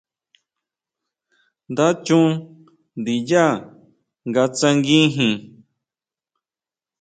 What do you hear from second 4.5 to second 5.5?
tsanguijin.